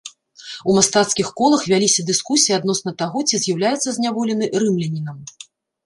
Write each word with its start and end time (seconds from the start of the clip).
У 0.71 0.73
мастацкіх 0.77 1.27
колах 1.41 1.61
вяліся 1.73 2.01
дыскусіі 2.09 2.57
адносна 2.59 2.97
таго, 3.05 3.17
ці 3.31 3.35
з'яўляецца 3.45 3.89
зняволены 4.01 4.45
рымлянінам. 4.65 5.17